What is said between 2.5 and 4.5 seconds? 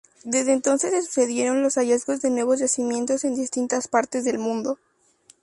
yacimientos en distintas partes del